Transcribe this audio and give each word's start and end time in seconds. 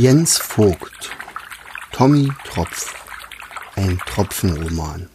Jens 0.00 0.38
Vogt 0.38 1.10
Tommy 1.90 2.30
Tropf 2.44 2.94
Ein 3.74 3.98
Tropfenroman 4.06 5.08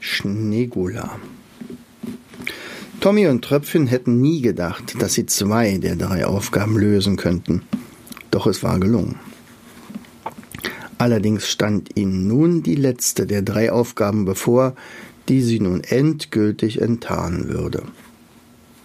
Schneegula 0.00 1.18
Tommy 3.00 3.28
und 3.28 3.42
Tröpfchen 3.42 3.86
hätten 3.86 4.20
nie 4.20 4.42
gedacht, 4.42 4.96
dass 5.00 5.14
sie 5.14 5.24
zwei 5.24 5.78
der 5.78 5.96
drei 5.96 6.26
Aufgaben 6.26 6.76
lösen 6.76 7.16
könnten. 7.16 7.62
Doch 8.30 8.46
es 8.46 8.62
war 8.62 8.78
gelungen. 8.78 9.18
Allerdings 10.98 11.48
stand 11.48 11.96
ihnen 11.96 12.28
nun 12.28 12.62
die 12.62 12.76
letzte 12.76 13.26
der 13.26 13.40
drei 13.40 13.72
Aufgaben 13.72 14.26
bevor, 14.26 14.74
die 15.30 15.40
sie 15.40 15.58
nun 15.58 15.82
endgültig 15.82 16.82
enttarnen 16.82 17.48
würde. 17.48 17.84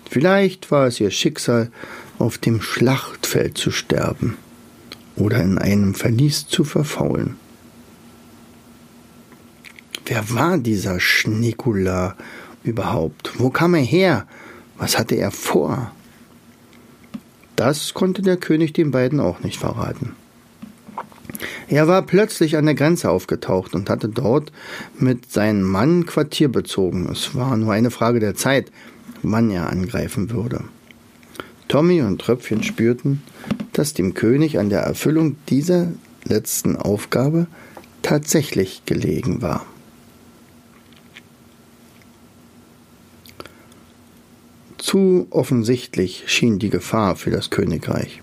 Vielleicht 0.09 0.71
war 0.71 0.87
es 0.87 1.01
ihr 1.01 1.11
Schicksal, 1.11 1.69
auf 2.19 2.37
dem 2.37 2.61
Schlachtfeld 2.61 3.57
zu 3.57 3.71
sterben 3.71 4.37
oder 5.15 5.41
in 5.41 5.57
einem 5.57 5.93
Verlies 5.93 6.47
zu 6.47 6.63
verfaulen. 6.63 7.35
Wer 10.05 10.29
war 10.31 10.57
dieser 10.57 10.99
Schnikula 10.99 12.15
überhaupt? 12.63 13.33
Wo 13.37 13.49
kam 13.49 13.73
er 13.73 13.81
her? 13.81 14.25
Was 14.77 14.97
hatte 14.97 15.15
er 15.15 15.31
vor? 15.31 15.91
Das 17.55 17.93
konnte 17.93 18.21
der 18.21 18.37
König 18.37 18.73
den 18.73 18.91
beiden 18.91 19.19
auch 19.19 19.39
nicht 19.41 19.59
verraten. 19.59 20.15
Er 21.67 21.87
war 21.87 22.03
plötzlich 22.03 22.55
an 22.55 22.65
der 22.65 22.75
Grenze 22.75 23.09
aufgetaucht 23.09 23.75
und 23.75 23.89
hatte 23.89 24.07
dort 24.07 24.51
mit 24.97 25.31
seinem 25.31 25.63
Mann 25.63 26.05
Quartier 26.05 26.49
bezogen. 26.49 27.09
Es 27.11 27.35
war 27.35 27.57
nur 27.57 27.73
eine 27.73 27.91
Frage 27.91 28.19
der 28.19 28.35
Zeit, 28.35 28.71
wann 29.23 29.51
er 29.51 29.69
angreifen 29.69 30.29
würde. 30.29 30.63
Tommy 31.67 32.01
und 32.01 32.19
Tröpfchen 32.19 32.63
spürten, 32.63 33.21
dass 33.73 33.93
dem 33.93 34.13
König 34.13 34.59
an 34.59 34.69
der 34.69 34.81
Erfüllung 34.81 35.35
dieser 35.49 35.91
letzten 36.23 36.75
Aufgabe 36.75 37.47
tatsächlich 38.01 38.83
gelegen 38.85 39.41
war. 39.41 39.65
Zu 44.77 45.27
offensichtlich 45.31 46.23
schien 46.27 46.59
die 46.59 46.69
Gefahr 46.69 47.15
für 47.17 47.31
das 47.31 47.49
Königreich. 47.49 48.21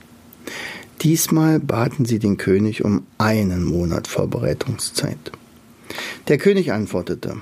Diesmal 1.03 1.61
baten 1.61 2.07
sie 2.07 2.19
den 2.19 2.39
König 2.39 2.85
um 2.85 3.07
einen 3.19 3.65
Monat 3.65 4.09
Vorbereitungszeit. 4.09 5.33
Der 6.29 6.39
König 6.39 6.73
antwortete 6.73 7.37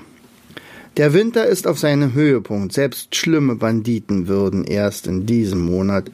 Der 0.95 1.13
Winter 1.13 1.47
ist 1.47 1.65
auf 1.65 1.79
seinem 1.79 2.13
Höhepunkt, 2.13 2.71
selbst 2.71 3.15
schlimme 3.15 3.55
Banditen 3.55 4.27
würden 4.27 4.63
erst 4.63 5.07
in 5.07 5.25
diesem 5.25 5.65
Monat 5.65 6.11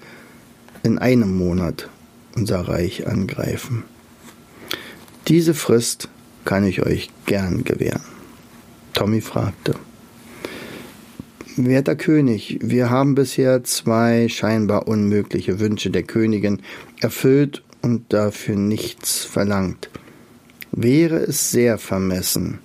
in 0.84 0.98
einem 0.98 1.38
Monat 1.38 1.90
unser 2.36 2.62
Reich 2.62 3.06
angreifen. 3.06 3.84
Diese 5.28 5.54
Frist 5.54 6.08
kann 6.46 6.66
ich 6.66 6.82
euch 6.82 7.10
gern 7.26 7.66
gewähren. 7.66 8.02
Tommy 8.94 9.20
fragte. 9.20 9.76
Werter 11.58 11.98
König, 11.98 12.60
wir 12.62 12.90
haben 12.90 13.16
bisher 13.16 13.66
zwei 13.66 14.30
scheinbar 14.30 14.88
unmögliche 14.88 15.60
Wünsche 15.60 15.90
der 15.90 16.04
Königin 16.04 16.62
erfüllt 17.02 17.64
und 17.82 18.14
dafür 18.14 18.56
nichts 18.56 19.26
verlangt. 19.26 19.90
Wäre 20.72 21.18
es 21.18 21.52
sehr 21.52 21.78
vermessen, 21.78 22.60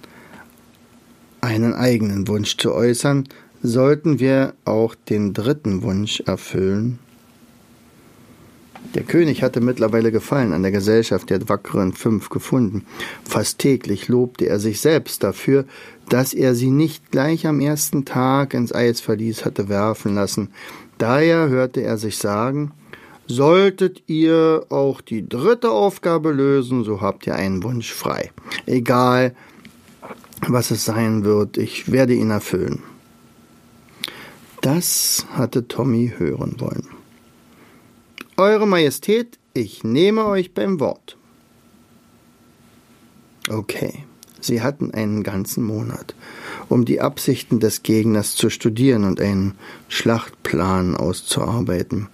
einen 1.45 1.75
eigenen 1.75 2.27
Wunsch 2.29 2.57
zu 2.57 2.73
äußern, 2.73 3.29
sollten 3.63 4.19
wir 4.19 4.55
auch 4.65 4.95
den 4.95 5.33
dritten 5.33 5.83
Wunsch 5.83 6.21
erfüllen? 6.21 6.99
Der 8.95 9.03
König 9.03 9.43
hatte 9.43 9.61
mittlerweile 9.61 10.13
Gefallen 10.13 10.53
an 10.53 10.63
der 10.63 10.71
Gesellschaft 10.71 11.31
der 11.31 11.49
wackeren 11.49 11.93
Fünf 11.93 12.29
gefunden. 12.29 12.85
Fast 13.25 13.59
täglich 13.59 14.09
lobte 14.09 14.47
er 14.47 14.61
sich 14.61 14.81
selbst 14.81 15.25
dafür, 15.25 15.65
dass 16.09 16.35
er 16.35 16.55
sie 16.55 16.71
nicht 16.71 17.11
gleich 17.11 17.47
am 17.47 17.61
ersten 17.61 18.05
Tag 18.05 18.55
ins 18.55 18.75
Eisverlies 18.75 19.45
hatte 19.45 19.69
werfen 19.69 20.15
lassen. 20.15 20.51
Daher 20.99 21.49
hörte 21.49 21.81
er 21.83 21.99
sich 21.99 22.19
sagen, 22.19 22.73
Solltet 23.27 24.03
ihr 24.07 24.67
auch 24.69 25.01
die 25.01 25.27
dritte 25.27 25.71
Aufgabe 25.71 26.31
lösen, 26.31 26.85
so 26.85 27.01
habt 27.01 27.27
ihr 27.27 27.35
einen 27.35 27.63
Wunsch 27.63 27.91
frei. 27.91 28.33
Egal, 28.67 29.35
was 30.49 30.71
es 30.71 30.85
sein 30.85 31.25
wird, 31.25 31.57
ich 31.57 31.91
werde 31.91 32.15
ihn 32.15 32.31
erfüllen. 32.31 32.83
Das 34.61 35.27
hatte 35.33 35.69
Tommy 35.69 36.15
hören 36.17 36.57
wollen. 36.59 36.89
Eure 38.37 38.67
Majestät, 38.67 39.39
ich 39.53 39.85
nehme 39.85 40.25
euch 40.27 40.55
beim 40.55 40.81
Wort. 40.81 41.17
Okay, 43.49 44.05
sie 44.41 44.63
hatten 44.63 44.93
einen 44.93 45.23
ganzen 45.23 45.65
Monat, 45.65 46.15
um 46.69 46.85
die 46.85 47.01
Absichten 47.01 47.61
des 47.61 47.83
Gegners 47.83 48.35
zu 48.35 48.49
studieren 48.49 49.05
und 49.05 49.21
einen 49.21 49.55
Schlachtplan 49.89 50.97
auszuarbeiten. 50.97 52.09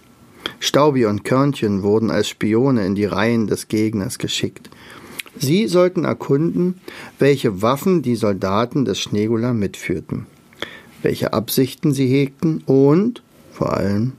Staubi 0.59 1.07
und 1.07 1.25
Körnchen 1.25 1.83
wurden 1.83 2.11
als 2.11 2.29
Spione 2.29 2.85
in 2.85 2.95
die 2.95 3.05
Reihen 3.05 3.47
des 3.47 3.69
Gegners 3.69 4.19
geschickt. 4.19 4.69
Sie 5.39 5.69
sollten 5.69 6.05
erkunden, 6.05 6.81
welche 7.19 7.63
Waffen 7.63 8.03
die 8.03 8.17
Soldaten 8.17 8.85
des 8.85 9.01
Schneegula 9.01 9.53
mitführten, 9.53 10.27
welche 11.03 11.33
Absichten 11.33 11.93
sie 11.93 12.09
hegten 12.09 12.63
und, 12.67 13.23
vor 13.53 13.75
allem, 13.77 14.13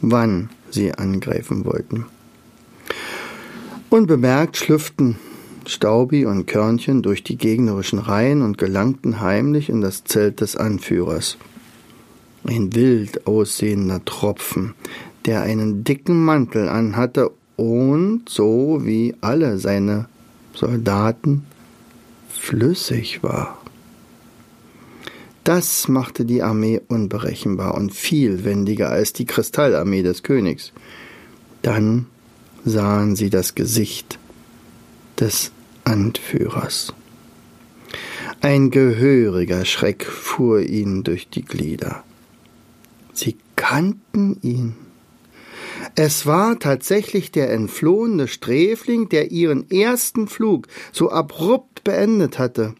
wann 0.00 0.50
sie 0.70 0.92
angreifen 0.92 1.64
wollten. 1.64 2.06
Unbemerkt 3.90 4.56
schlüpften 4.56 5.16
Staubi 5.68 6.26
und 6.26 6.46
Körnchen 6.46 7.02
durch 7.02 7.24
die 7.24 7.36
gegnerischen 7.36 7.98
Reihen 7.98 8.42
und 8.42 8.58
gelangten 8.58 9.20
heimlich 9.20 9.68
in 9.68 9.80
das 9.80 10.04
Zelt 10.04 10.40
des 10.40 10.56
Anführers. 10.56 11.38
Ein 12.44 12.74
wild 12.74 13.26
aussehender 13.26 14.04
Tropfen, 14.04 14.74
der 15.24 15.42
einen 15.42 15.82
dicken 15.82 16.24
Mantel 16.24 16.68
anhatte 16.68 17.32
und, 17.56 18.28
so 18.28 18.80
wie 18.84 19.14
alle 19.20 19.58
seine 19.58 20.08
Soldaten, 20.56 21.44
flüssig 22.28 23.22
war. 23.22 23.60
Das 25.44 25.86
machte 25.86 26.24
die 26.24 26.42
Armee 26.42 26.80
unberechenbar 26.88 27.74
und 27.74 27.94
viel 27.94 28.44
wendiger 28.44 28.90
als 28.90 29.12
die 29.12 29.26
Kristallarmee 29.26 30.02
des 30.02 30.24
Königs. 30.24 30.72
Dann 31.62 32.06
sahen 32.64 33.14
sie 33.14 33.30
das 33.30 33.54
Gesicht 33.54 34.18
des 35.20 35.52
Anführers. 35.84 36.94
Ein 38.40 38.70
gehöriger 38.70 39.64
Schreck 39.64 40.04
fuhr 40.04 40.60
ihnen 40.60 41.04
durch 41.04 41.28
die 41.28 41.44
Glieder. 41.44 42.02
Sie 43.12 43.36
kannten 43.54 44.38
ihn. 44.42 44.74
Es 45.94 46.26
war 46.26 46.58
tatsächlich 46.58 47.30
der 47.30 47.52
entflohene 47.52 48.28
Sträfling, 48.28 49.08
der 49.08 49.30
ihren 49.30 49.70
ersten 49.70 50.26
Flug 50.28 50.68
so 50.92 51.10
abrupt 51.10 51.84
beendet 51.84 52.38
hatte. 52.38 52.74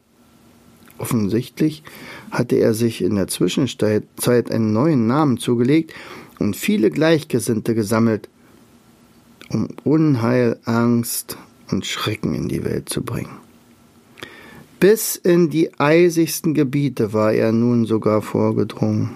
Offensichtlich 0.99 1.83
hatte 2.31 2.57
er 2.57 2.75
sich 2.75 3.03
in 3.03 3.17
der 3.17 3.29
Zwischenzeit 3.29 4.51
einen 4.51 4.73
neuen 4.73 5.07
Namen 5.07 5.39
zugelegt 5.39 5.93
und 6.39 6.57
viele 6.57 6.91
Gleichgesinnte 6.91 7.75
gesammelt, 7.75 8.29
um 9.51 9.69
Unheil, 9.85 10.59
Angst 10.65 11.37
und 11.71 11.87
Schrecken 11.87 12.35
in 12.35 12.49
die 12.49 12.65
Welt 12.65 12.89
zu 12.89 13.03
bringen. 13.03 13.39
Bis 14.81 15.17
in 15.17 15.49
die 15.49 15.79
eisigsten 15.79 16.55
Gebiete 16.55 17.13
war 17.13 17.33
er 17.33 17.53
nun 17.53 17.87
sogar 17.87 18.23
vorgedrungen. 18.23 19.11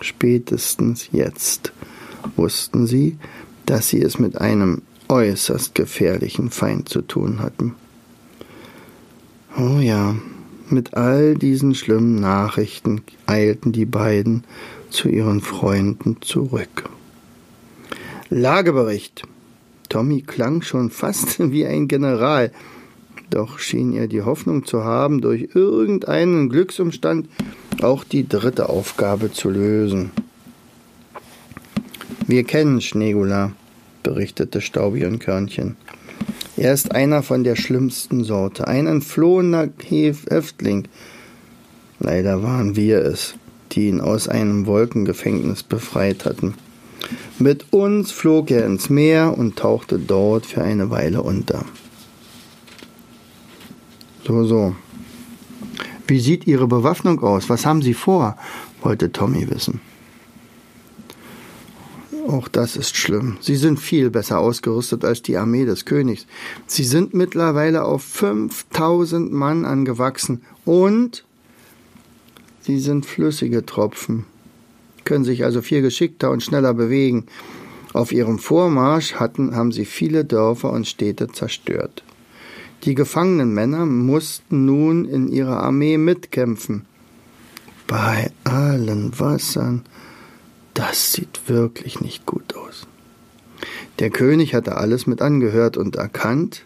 Spätestens 0.00 1.08
jetzt 1.12 1.72
wussten 2.36 2.86
sie, 2.86 3.18
dass 3.66 3.88
sie 3.88 4.02
es 4.02 4.18
mit 4.18 4.40
einem 4.40 4.82
äußerst 5.08 5.74
gefährlichen 5.74 6.50
Feind 6.50 6.88
zu 6.88 7.02
tun 7.02 7.40
hatten. 7.40 7.74
Oh 9.56 9.78
ja, 9.80 10.14
mit 10.70 10.94
all 10.94 11.34
diesen 11.34 11.74
schlimmen 11.74 12.16
Nachrichten 12.16 13.02
eilten 13.26 13.72
die 13.72 13.84
beiden 13.84 14.44
zu 14.90 15.08
ihren 15.08 15.40
Freunden 15.40 16.16
zurück. 16.22 16.88
Lagebericht. 18.30 19.24
Tommy 19.90 20.22
klang 20.22 20.62
schon 20.62 20.88
fast 20.88 21.38
wie 21.52 21.66
ein 21.66 21.88
General, 21.88 22.50
doch 23.28 23.58
schien 23.58 23.92
er 23.92 24.08
die 24.08 24.22
Hoffnung 24.22 24.64
zu 24.64 24.84
haben, 24.84 25.20
durch 25.20 25.50
irgendeinen 25.54 26.48
Glücksumstand 26.48 27.28
auch 27.82 28.04
die 28.04 28.26
dritte 28.26 28.68
Aufgabe 28.68 29.32
zu 29.32 29.50
lösen. 29.50 30.10
Wir 32.32 32.44
kennen 32.44 32.80
Schneegula, 32.80 33.52
berichtete 34.02 34.62
Staubi 34.62 35.04
und 35.04 35.18
Körnchen. 35.18 35.76
Er 36.56 36.72
ist 36.72 36.94
einer 36.94 37.22
von 37.22 37.44
der 37.44 37.56
schlimmsten 37.56 38.24
Sorte, 38.24 38.66
ein 38.66 38.86
entflohener 38.86 39.68
Häftling. 39.86 40.88
Leider 42.00 42.42
waren 42.42 42.74
wir 42.74 43.04
es, 43.04 43.34
die 43.72 43.88
ihn 43.88 44.00
aus 44.00 44.28
einem 44.28 44.64
Wolkengefängnis 44.64 45.62
befreit 45.62 46.24
hatten. 46.24 46.54
Mit 47.38 47.70
uns 47.70 48.12
flog 48.12 48.50
er 48.50 48.64
ins 48.64 48.88
Meer 48.88 49.36
und 49.36 49.56
tauchte 49.56 49.98
dort 49.98 50.46
für 50.46 50.62
eine 50.62 50.88
Weile 50.88 51.20
unter. 51.20 51.66
So, 54.26 54.44
so. 54.44 54.74
Wie 56.06 56.18
sieht 56.18 56.46
Ihre 56.46 56.66
Bewaffnung 56.66 57.22
aus? 57.22 57.50
Was 57.50 57.66
haben 57.66 57.82
Sie 57.82 57.92
vor? 57.92 58.38
wollte 58.80 59.12
Tommy 59.12 59.50
wissen. 59.50 59.82
Auch 62.28 62.46
das 62.48 62.76
ist 62.76 62.96
schlimm. 62.96 63.36
Sie 63.40 63.56
sind 63.56 63.80
viel 63.80 64.10
besser 64.10 64.38
ausgerüstet 64.38 65.04
als 65.04 65.22
die 65.22 65.36
Armee 65.36 65.64
des 65.64 65.84
Königs. 65.84 66.26
Sie 66.66 66.84
sind 66.84 67.14
mittlerweile 67.14 67.84
auf 67.84 68.04
5000 68.04 69.32
Mann 69.32 69.64
angewachsen 69.64 70.42
und 70.64 71.24
sie 72.60 72.78
sind 72.78 73.06
flüssige 73.06 73.66
Tropfen, 73.66 74.24
können 75.04 75.24
sich 75.24 75.44
also 75.44 75.62
viel 75.62 75.82
geschickter 75.82 76.30
und 76.30 76.42
schneller 76.42 76.74
bewegen. 76.74 77.26
Auf 77.92 78.12
ihrem 78.12 78.38
Vormarsch 78.38 79.14
hatten, 79.14 79.56
haben 79.56 79.72
sie 79.72 79.84
viele 79.84 80.24
Dörfer 80.24 80.70
und 80.70 80.86
Städte 80.86 81.28
zerstört. 81.28 82.04
Die 82.84 82.94
gefangenen 82.94 83.52
Männer 83.52 83.84
mussten 83.84 84.64
nun 84.64 85.04
in 85.04 85.28
ihrer 85.28 85.62
Armee 85.62 85.98
mitkämpfen. 85.98 86.84
Bei 87.86 88.30
allen 88.44 89.18
Wassern 89.18 89.82
das 90.82 91.12
sieht 91.12 91.48
wirklich 91.48 92.00
nicht 92.00 92.26
gut 92.26 92.56
aus. 92.56 92.88
Der 94.00 94.10
König 94.10 94.52
hatte 94.52 94.76
alles 94.76 95.06
mit 95.06 95.22
angehört 95.22 95.76
und 95.76 95.94
erkannt, 95.94 96.64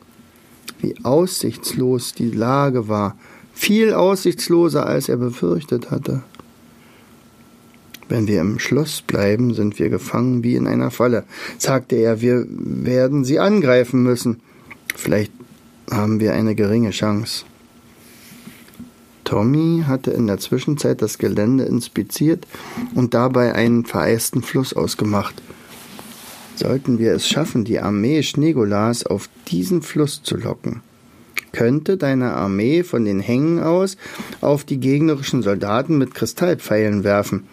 wie 0.81 0.95
aussichtslos 1.03 2.15
die 2.15 2.31
Lage 2.31 2.89
war, 2.89 3.19
viel 3.53 3.93
aussichtsloser, 3.93 4.87
als 4.87 5.11
er 5.11 5.19
befürchtet 5.19 5.91
hatte. 5.91 6.23
Wenn 8.09 8.27
wir 8.27 8.41
im 8.41 8.59
Schloss 8.59 9.03
bleiben, 9.03 9.53
sind 9.53 9.79
wir 9.79 9.91
gefangen 9.91 10.43
wie 10.43 10.57
in 10.57 10.67
einer 10.67 10.91
Falle, 10.91 11.25
sagte 11.59 11.97
er, 11.97 12.23
wir 12.23 12.47
werden 12.49 13.23
sie 13.23 13.39
angreifen 13.39 14.03
müssen. 14.03 14.41
Vielleicht 14.95 15.33
haben 15.91 16.21
wir 16.21 16.33
eine 16.33 16.55
geringe 16.55 16.91
Chance. 16.91 17.45
Tommy 19.27 19.83
hatte 19.87 20.13
in 20.13 20.29
der 20.29 20.39
Zwischenzeit 20.39 21.03
das 21.03 21.19
Gelände 21.19 21.65
inspiziert 21.65 22.47
und 22.95 23.13
dabei 23.13 23.55
einen 23.55 23.85
vereisten 23.85 24.41
Fluss 24.41 24.73
ausgemacht. 24.73 25.35
Sollten 26.55 26.99
wir 27.01 27.13
es 27.13 27.29
schaffen, 27.29 27.65
die 27.65 27.81
Armee 27.81 28.23
Schnegolas 28.23 29.05
auf 29.05 29.29
diesen 29.49 29.83
Fluss 29.83 30.23
zu 30.23 30.37
locken, 30.37 30.81
könnte 31.53 31.97
deine 31.97 32.35
Armee 32.35 32.85
von 32.85 33.05
den 33.05 33.19
Hängen 33.19 33.61
aus 33.61 33.97
auf 34.41 34.63
die 34.63 34.79
gegnerischen 34.79 35.43
Soldaten 35.43 35.99
mit 35.99 36.15
Kristallpfeilen 36.15 37.03
werfen. 37.03 37.49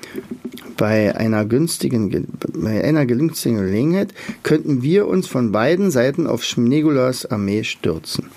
Bei 0.77 1.15
einer 1.17 1.43
günstigen, 1.43 2.27
bei 2.53 2.83
einer 2.83 3.07
Gelegenheit 3.07 4.13
könnten 4.43 4.83
wir 4.83 5.07
uns 5.07 5.27
von 5.27 5.51
beiden 5.51 5.89
Seiten 5.89 6.27
auf 6.27 6.43
Schnegolas 6.43 7.25
Armee 7.25 7.63
stürzen. 7.63 8.27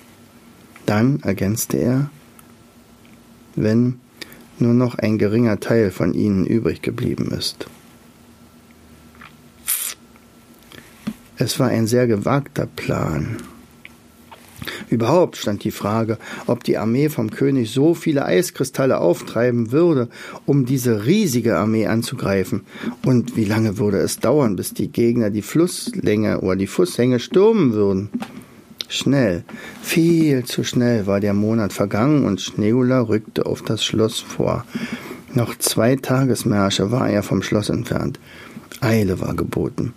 Dann, 0.87 1.19
ergänzte 1.21 1.77
er, 1.77 2.09
wenn 3.57 3.99
nur 4.59 4.73
noch 4.73 4.95
ein 4.95 5.17
geringer 5.17 5.59
Teil 5.59 5.91
von 5.91 6.13
ihnen 6.13 6.45
übrig 6.45 6.81
geblieben 6.81 7.31
ist. 7.37 7.67
Es 11.37 11.59
war 11.59 11.67
ein 11.67 11.85
sehr 11.85 12.07
gewagter 12.07 12.65
Plan. 12.65 13.37
Überhaupt 14.89 15.37
stand 15.37 15.63
die 15.63 15.71
Frage, 15.71 16.17
ob 16.47 16.63
die 16.63 16.77
Armee 16.77 17.09
vom 17.09 17.29
König 17.29 17.71
so 17.71 17.93
viele 17.93 18.25
Eiskristalle 18.25 18.99
auftreiben 18.99 19.71
würde, 19.71 20.09
um 20.45 20.65
diese 20.65 21.05
riesige 21.05 21.57
Armee 21.57 21.87
anzugreifen, 21.87 22.61
und 23.05 23.35
wie 23.35 23.45
lange 23.45 23.77
würde 23.77 23.97
es 23.97 24.19
dauern, 24.19 24.55
bis 24.55 24.73
die 24.73 24.87
Gegner 24.87 25.29
die 25.29 25.41
Flusslänge 25.41 26.41
oder 26.41 26.55
die 26.55 26.67
Flusshänge 26.67 27.19
stürmen 27.19 27.73
würden. 27.73 28.09
Schnell, 28.89 29.43
viel 29.81 30.45
zu 30.45 30.63
schnell 30.63 31.07
war 31.07 31.19
der 31.19 31.33
Monat 31.33 31.73
vergangen 31.73 32.25
und 32.25 32.39
Schneegula 32.39 33.01
rückte 33.01 33.45
auf 33.45 33.61
das 33.61 33.83
Schloss 33.83 34.19
vor. 34.19 34.65
Noch 35.33 35.57
zwei 35.57 35.95
Tagesmärsche 35.97 36.91
war 36.91 37.09
er 37.09 37.21
vom 37.21 37.43
Schloss 37.43 37.69
entfernt. 37.69 38.19
Eile 38.79 39.19
war 39.19 39.35
geboten. 39.35 39.93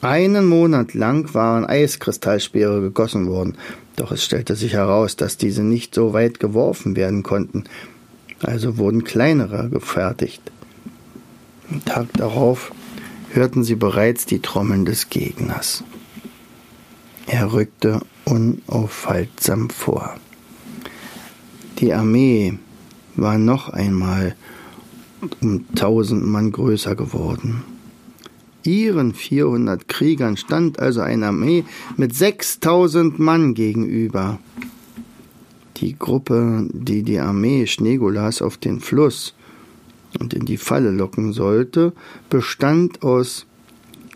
Einen 0.00 0.46
Monat 0.46 0.94
lang 0.94 1.32
waren 1.34 1.64
Eiskristallspeere 1.64 2.80
gegossen 2.80 3.26
worden, 3.26 3.56
doch 3.96 4.12
es 4.12 4.24
stellte 4.24 4.54
sich 4.54 4.74
heraus, 4.74 5.16
dass 5.16 5.36
diese 5.36 5.62
nicht 5.62 5.94
so 5.94 6.12
weit 6.12 6.40
geworfen 6.40 6.96
werden 6.96 7.22
konnten, 7.22 7.64
also 8.42 8.76
wurden 8.76 9.04
kleinere 9.04 9.68
gefertigt. 9.70 10.42
Am 11.70 11.84
Tag 11.84 12.12
darauf 12.14 12.72
hörten 13.32 13.64
sie 13.64 13.76
bereits 13.76 14.26
die 14.26 14.40
Trommeln 14.40 14.84
des 14.84 15.08
Gegners. 15.08 15.84
Er 17.26 17.52
rückte 17.52 18.00
unaufhaltsam 18.26 19.70
vor. 19.70 20.16
Die 21.78 21.92
Armee 21.92 22.58
war 23.16 23.38
noch 23.38 23.70
einmal 23.70 24.36
um 25.40 25.64
tausend 25.74 26.26
Mann 26.26 26.52
größer 26.52 26.94
geworden. 26.94 27.64
Ihren 28.62 29.14
400 29.14 29.88
Kriegern 29.88 30.36
stand 30.36 30.78
also 30.78 31.00
eine 31.00 31.28
Armee 31.28 31.64
mit 31.96 32.14
6000 32.14 33.18
Mann 33.18 33.54
gegenüber. 33.54 34.38
Die 35.78 35.98
Gruppe, 35.98 36.68
die 36.72 37.02
die 37.02 37.18
Armee 37.18 37.66
Schneegolas 37.66 38.42
auf 38.42 38.56
den 38.56 38.80
Fluss 38.80 39.34
und 40.18 40.34
in 40.34 40.44
die 40.44 40.56
Falle 40.56 40.90
locken 40.90 41.32
sollte, 41.32 41.92
bestand 42.30 43.02
aus 43.02 43.46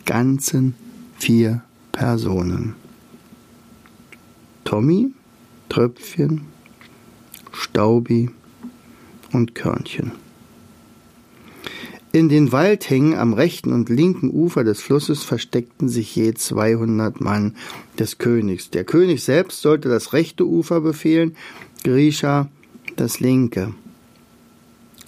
ganzen 0.04 0.74
vier 1.18 1.62
Personen. 1.92 2.74
Tommy, 4.68 5.12
Tröpfchen, 5.70 6.42
Staubi 7.52 8.28
und 9.32 9.54
Körnchen. 9.54 10.12
In 12.12 12.28
den 12.28 12.52
Waldhängen 12.52 13.14
am 13.14 13.32
rechten 13.32 13.72
und 13.72 13.88
linken 13.88 14.30
Ufer 14.30 14.64
des 14.64 14.82
Flusses 14.82 15.22
versteckten 15.22 15.88
sich 15.88 16.14
je 16.14 16.34
200 16.34 17.18
Mann 17.22 17.56
des 17.98 18.18
Königs. 18.18 18.68
Der 18.68 18.84
König 18.84 19.24
selbst 19.24 19.62
sollte 19.62 19.88
das 19.88 20.12
rechte 20.12 20.46
Ufer 20.46 20.82
befehlen, 20.82 21.34
Grisha 21.82 22.50
das 22.96 23.20
linke. 23.20 23.72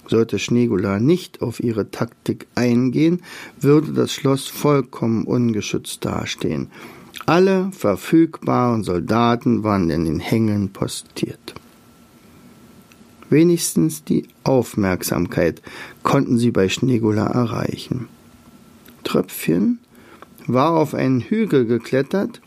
Sollte 0.07 0.39
Schneegula 0.39 0.99
nicht 0.99 1.43
auf 1.43 1.59
ihre 1.59 1.91
Taktik 1.91 2.47
eingehen, 2.55 3.21
würde 3.59 3.93
das 3.93 4.11
Schloss 4.11 4.47
vollkommen 4.47 5.23
ungeschützt 5.23 6.03
dastehen. 6.03 6.71
Alle 7.25 7.71
verfügbaren 7.71 8.83
Soldaten 8.83 9.63
waren 9.63 9.89
in 9.89 10.05
den 10.05 10.19
Hängen 10.19 10.73
postiert. 10.73 11.53
Wenigstens 13.29 14.03
die 14.03 14.27
Aufmerksamkeit 14.43 15.61
konnten 16.03 16.37
sie 16.37 16.51
bei 16.51 16.67
Schneegula 16.67 17.27
erreichen. 17.27 18.09
Tröpfchen 19.03 19.79
war 20.47 20.71
auf 20.71 20.93
einen 20.93 21.21
Hügel 21.21 21.65
geklettert 21.65 22.41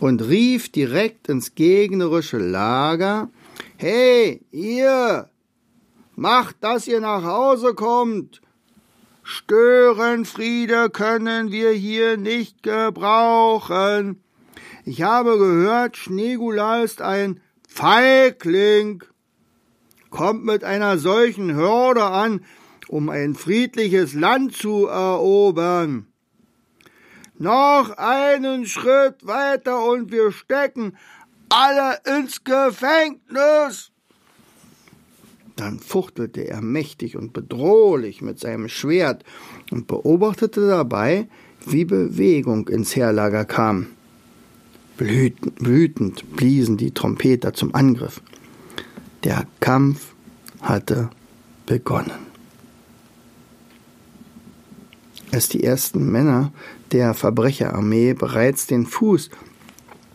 und 0.00 0.22
rief 0.28 0.70
direkt 0.70 1.28
ins 1.28 1.54
gegnerische 1.54 2.38
Lager 2.38 3.30
Hey, 3.78 4.42
ihr! 4.52 5.28
Macht, 6.14 6.56
dass 6.62 6.86
ihr 6.86 7.00
nach 7.00 7.22
Hause 7.24 7.74
kommt! 7.74 8.40
Störenfriede 9.28 10.88
können 10.88 11.50
wir 11.50 11.72
hier 11.72 12.16
nicht 12.16 12.62
gebrauchen. 12.62 14.22
Ich 14.84 15.02
habe 15.02 15.36
gehört, 15.36 15.96
Schneegula 15.96 16.84
ist 16.84 17.02
ein 17.02 17.40
Feigling. 17.68 19.02
Kommt 20.10 20.44
mit 20.44 20.62
einer 20.62 20.98
solchen 20.98 21.56
Hürde 21.56 22.04
an, 22.04 22.44
um 22.86 23.08
ein 23.08 23.34
friedliches 23.34 24.14
Land 24.14 24.56
zu 24.56 24.86
erobern. 24.86 26.06
Noch 27.36 27.96
einen 27.98 28.64
Schritt 28.64 29.26
weiter 29.26 29.84
und 29.86 30.12
wir 30.12 30.30
stecken 30.30 30.96
alle 31.48 31.98
ins 32.04 32.44
Gefängnis. 32.44 33.90
Dann 35.56 35.78
fuchtelte 35.78 36.46
er 36.46 36.60
mächtig 36.60 37.16
und 37.16 37.32
bedrohlich 37.32 38.20
mit 38.20 38.38
seinem 38.38 38.68
Schwert 38.68 39.24
und 39.70 39.86
beobachtete 39.86 40.68
dabei, 40.68 41.28
wie 41.66 41.84
Bewegung 41.84 42.68
ins 42.68 42.94
Heerlager 42.94 43.44
kam. 43.44 43.86
Wütend 44.98 46.36
bliesen 46.36 46.76
die 46.76 46.92
Trompeter 46.92 47.52
zum 47.52 47.74
Angriff. 47.74 48.20
Der 49.24 49.46
Kampf 49.60 50.14
hatte 50.60 51.10
begonnen. 51.64 52.26
Als 55.32 55.48
die 55.48 55.64
ersten 55.64 56.10
Männer 56.10 56.52
der 56.92 57.12
Verbrecherarmee 57.12 58.14
bereits 58.14 58.66
den 58.66 58.86
Fuß 58.86 59.30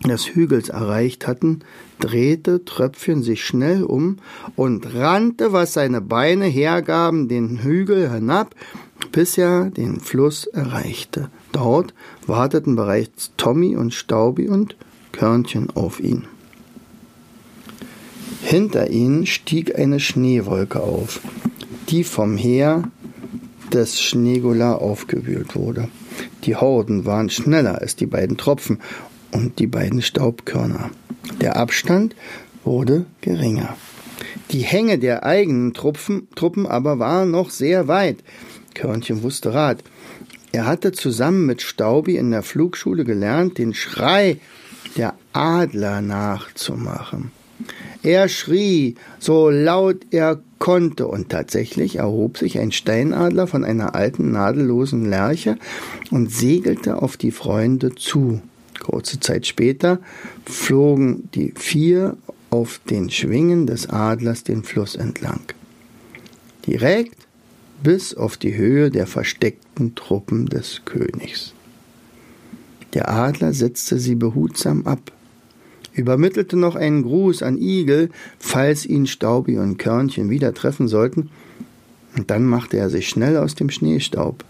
des 0.09 0.33
Hügels 0.35 0.69
erreicht 0.69 1.27
hatten, 1.27 1.59
drehte 1.99 2.65
Tröpfchen 2.65 3.23
sich 3.23 3.43
schnell 3.43 3.83
um 3.83 4.17
und 4.55 4.93
rannte, 4.95 5.53
was 5.53 5.73
seine 5.73 6.01
Beine 6.01 6.45
hergaben, 6.45 7.27
den 7.27 7.63
Hügel 7.63 8.11
hinab, 8.11 8.55
bis 9.11 9.37
er 9.37 9.69
den 9.69 9.99
Fluss 9.99 10.45
erreichte. 10.45 11.29
Dort 11.51 11.93
warteten 12.25 12.75
bereits 12.75 13.31
Tommy 13.37 13.75
und 13.75 13.93
Staubi 13.93 14.47
und 14.47 14.75
Körnchen 15.11 15.69
auf 15.71 15.99
ihn. 15.99 16.25
Hinter 18.41 18.89
ihnen 18.89 19.25
stieg 19.25 19.77
eine 19.77 19.99
Schneewolke 19.99 20.81
auf, 20.81 21.21
die 21.89 22.03
vom 22.03 22.37
Heer 22.37 22.83
des 23.71 24.01
Schneegula 24.01 24.73
aufgewühlt 24.73 25.55
wurde. 25.55 25.89
Die 26.43 26.55
Horden 26.55 27.05
waren 27.05 27.29
schneller 27.29 27.79
als 27.79 27.95
die 27.95 28.07
beiden 28.07 28.37
Tropfen 28.37 28.79
und 29.31 29.59
die 29.59 29.67
beiden 29.67 30.01
Staubkörner. 30.01 30.91
Der 31.39 31.57
Abstand 31.57 32.15
wurde 32.63 33.05
geringer. 33.21 33.75
Die 34.51 34.59
Hänge 34.59 34.99
der 34.99 35.25
eigenen 35.25 35.73
Truppen, 35.73 36.27
Truppen 36.35 36.67
aber 36.67 36.99
waren 36.99 37.31
noch 37.31 37.49
sehr 37.49 37.87
weit. 37.87 38.17
Körnchen 38.73 39.23
wusste 39.23 39.53
Rat. 39.53 39.83
Er 40.51 40.65
hatte 40.65 40.91
zusammen 40.91 41.45
mit 41.45 41.61
Staubi 41.61 42.17
in 42.17 42.31
der 42.31 42.43
Flugschule 42.43 43.05
gelernt, 43.05 43.57
den 43.57 43.73
Schrei 43.73 44.39
der 44.97 45.13
Adler 45.31 46.01
nachzumachen. 46.01 47.31
Er 48.03 48.27
schrie, 48.27 48.95
so 49.19 49.49
laut 49.49 50.01
er 50.09 50.41
konnte, 50.59 51.07
und 51.07 51.29
tatsächlich 51.29 51.97
erhob 51.97 52.37
sich 52.37 52.59
ein 52.59 52.71
Steinadler 52.71 53.47
von 53.47 53.63
einer 53.63 53.95
alten 53.95 54.31
nadellosen 54.31 55.05
Lerche 55.05 55.57
und 56.09 56.31
segelte 56.31 57.01
auf 57.01 57.17
die 57.17 57.31
Freunde 57.31 57.95
zu. 57.95 58.41
Kurze 58.81 59.19
Zeit 59.19 59.47
später 59.47 59.99
flogen 60.45 61.29
die 61.33 61.53
vier 61.55 62.17
auf 62.49 62.81
den 62.89 63.09
Schwingen 63.09 63.65
des 63.65 63.89
Adlers 63.89 64.43
den 64.43 64.63
Fluss 64.63 64.95
entlang. 64.95 65.41
Direkt 66.67 67.15
bis 67.81 68.13
auf 68.13 68.37
die 68.37 68.55
Höhe 68.55 68.91
der 68.91 69.07
versteckten 69.07 69.95
Truppen 69.95 70.47
des 70.47 70.81
Königs. 70.85 71.53
Der 72.93 73.09
Adler 73.09 73.53
setzte 73.53 73.99
sie 73.99 74.15
behutsam 74.15 74.85
ab, 74.85 75.11
übermittelte 75.93 76.57
noch 76.57 76.75
einen 76.75 77.03
Gruß 77.03 77.41
an 77.41 77.57
Igel, 77.57 78.09
falls 78.37 78.85
ihn 78.85 79.07
Staubi 79.07 79.57
und 79.57 79.77
Körnchen 79.77 80.29
wieder 80.29 80.53
treffen 80.53 80.87
sollten, 80.87 81.29
und 82.17 82.29
dann 82.29 82.45
machte 82.45 82.77
er 82.77 82.89
sich 82.89 83.07
schnell 83.07 83.37
aus 83.37 83.55
dem 83.55 83.69
Schneestaub. 83.69 84.43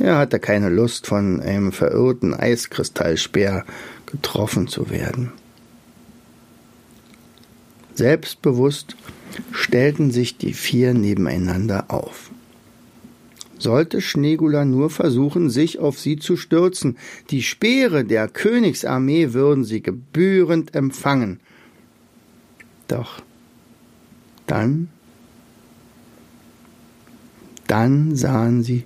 Er 0.00 0.16
hatte 0.16 0.40
keine 0.40 0.70
Lust, 0.70 1.06
von 1.06 1.40
einem 1.40 1.72
verirrten 1.72 2.32
Eiskristallspeer 2.32 3.66
getroffen 4.06 4.66
zu 4.66 4.88
werden. 4.88 5.30
Selbstbewusst 7.94 8.96
stellten 9.52 10.10
sich 10.10 10.38
die 10.38 10.54
vier 10.54 10.94
nebeneinander 10.94 11.84
auf. 11.88 12.30
Sollte 13.58 14.00
Schneegula 14.00 14.64
nur 14.64 14.88
versuchen, 14.88 15.50
sich 15.50 15.78
auf 15.78 16.00
sie 16.00 16.16
zu 16.16 16.38
stürzen, 16.38 16.96
die 17.28 17.42
Speere 17.42 18.02
der 18.06 18.26
Königsarmee 18.26 19.34
würden 19.34 19.64
sie 19.64 19.82
gebührend 19.82 20.74
empfangen. 20.74 21.40
Doch 22.88 23.20
dann, 24.46 24.88
dann 27.66 28.16
sahen 28.16 28.62
sie 28.62 28.84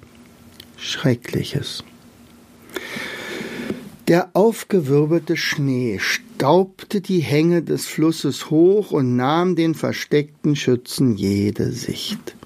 Schreckliches. 0.85 1.83
Der 4.07 4.29
aufgewirbelte 4.35 5.35
Schnee 5.35 5.99
staubte 5.99 7.01
die 7.01 7.21
Hänge 7.21 7.63
des 7.63 7.87
Flusses 7.87 8.51
hoch 8.51 8.91
und 8.91 9.17
nahm 9.17 9.57
den 9.57 9.75
versteckten 9.75 10.57
Schützen 10.57 11.17
jede 11.17 11.73
Sicht. 11.73 12.37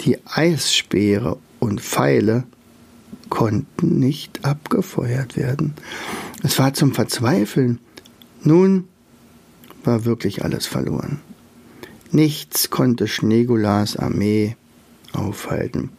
Die 0.00 0.18
Eisspeere 0.26 1.38
und 1.60 1.80
Pfeile 1.80 2.42
konnten 3.28 4.00
nicht 4.00 4.44
abgefeuert 4.44 5.36
werden. 5.36 5.74
Es 6.42 6.58
war 6.58 6.74
zum 6.74 6.92
Verzweifeln. 6.92 7.78
Nun 8.42 8.88
war 9.84 10.04
wirklich 10.04 10.42
alles 10.44 10.66
verloren. 10.66 11.20
Nichts 12.10 12.70
konnte 12.70 13.06
Schneegulas 13.06 13.96
Armee 13.96 14.56
aufhalten. 15.12 15.90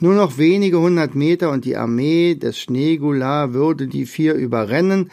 Nur 0.00 0.14
noch 0.14 0.38
wenige 0.38 0.80
hundert 0.80 1.14
Meter 1.14 1.50
und 1.50 1.64
die 1.64 1.76
Armee 1.76 2.34
des 2.34 2.58
Schneegula 2.58 3.52
würde 3.52 3.88
die 3.88 4.06
vier 4.06 4.34
überrennen 4.34 5.10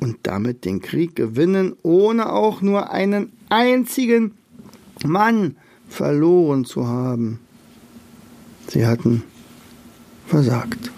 und 0.00 0.18
damit 0.24 0.64
den 0.64 0.80
Krieg 0.80 1.14
gewinnen, 1.16 1.74
ohne 1.82 2.32
auch 2.32 2.60
nur 2.60 2.90
einen 2.90 3.32
einzigen 3.48 4.32
Mann 5.04 5.56
verloren 5.88 6.64
zu 6.64 6.86
haben. 6.86 7.38
Sie 8.68 8.86
hatten 8.86 9.22
versagt. 10.26 10.90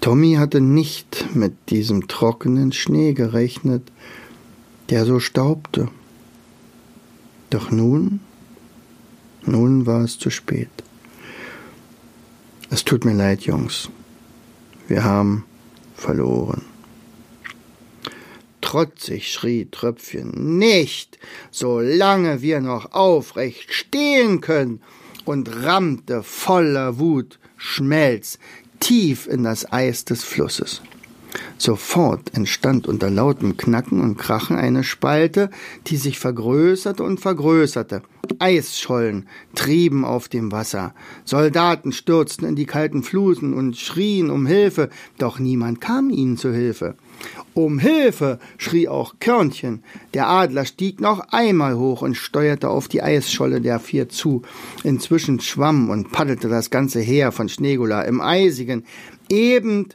Tommy 0.00 0.34
hatte 0.34 0.60
nicht 0.60 1.34
mit 1.34 1.70
diesem 1.70 2.08
trockenen 2.08 2.72
Schnee 2.72 3.12
gerechnet, 3.12 3.90
der 4.88 5.04
so 5.04 5.18
staubte. 5.18 5.88
Doch 7.50 7.70
nun, 7.70 8.20
nun 9.46 9.86
war 9.86 10.02
es 10.02 10.18
zu 10.18 10.30
spät. 10.30 10.70
Es 12.70 12.84
tut 12.84 13.04
mir 13.04 13.14
leid, 13.14 13.42
Jungs. 13.42 13.88
Wir 14.88 15.04
haben 15.04 15.44
verloren. 15.94 16.62
Trotzig 18.60 19.32
schrie 19.32 19.68
Tröpfchen, 19.70 20.58
nicht, 20.58 21.18
solange 21.50 22.42
wir 22.42 22.60
noch 22.60 22.92
aufrecht 22.92 23.72
stehen 23.72 24.40
können, 24.40 24.80
und 25.24 25.64
rammte 25.64 26.22
voller 26.22 26.98
Wut 26.98 27.38
Schmelz 27.56 28.38
tief 28.80 29.26
in 29.26 29.42
das 29.42 29.70
Eis 29.72 30.04
des 30.04 30.24
Flusses. 30.24 30.82
Sofort 31.58 32.34
entstand 32.34 32.86
unter 32.86 33.10
lautem 33.10 33.56
Knacken 33.56 34.00
und 34.00 34.18
Krachen 34.18 34.56
eine 34.56 34.84
Spalte, 34.84 35.50
die 35.86 35.96
sich 35.96 36.18
vergrößerte 36.18 37.02
und 37.02 37.20
vergrößerte. 37.20 38.02
Eisschollen 38.38 39.28
trieben 39.54 40.04
auf 40.04 40.28
dem 40.28 40.52
Wasser. 40.52 40.94
Soldaten 41.24 41.92
stürzten 41.92 42.46
in 42.46 42.56
die 42.56 42.66
kalten 42.66 43.02
Flusen 43.02 43.54
und 43.54 43.76
schrien 43.76 44.30
um 44.30 44.46
Hilfe, 44.46 44.90
doch 45.18 45.38
niemand 45.38 45.80
kam 45.80 46.10
ihnen 46.10 46.36
zu 46.36 46.52
Hilfe. 46.52 46.96
Um 47.54 47.78
Hilfe! 47.78 48.38
schrie 48.58 48.88
auch 48.88 49.14
Körnchen. 49.20 49.82
Der 50.12 50.28
Adler 50.28 50.66
stieg 50.66 51.00
noch 51.00 51.20
einmal 51.30 51.76
hoch 51.76 52.02
und 52.02 52.16
steuerte 52.16 52.68
auf 52.68 52.88
die 52.88 53.02
Eisscholle 53.02 53.60
der 53.60 53.80
vier 53.80 54.08
zu. 54.08 54.42
Inzwischen 54.84 55.40
schwamm 55.40 55.88
und 55.88 56.12
paddelte 56.12 56.48
das 56.48 56.70
ganze 56.70 57.00
Heer 57.00 57.32
von 57.32 57.48
Schneegula 57.48 58.02
im 58.02 58.20
eisigen, 58.20 58.84
eben 59.30 59.88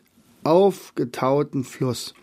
aufgetauten 0.43 1.63
Fluss. 1.63 2.13